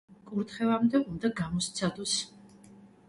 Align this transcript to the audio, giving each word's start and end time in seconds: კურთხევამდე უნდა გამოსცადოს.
კურთხევამდე 0.29 1.01
უნდა 1.11 1.31
გამოსცადოს. 1.41 2.17